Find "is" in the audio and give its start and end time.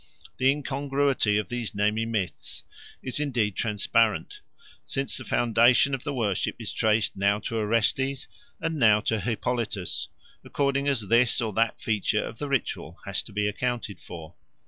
3.03-3.19, 6.57-6.73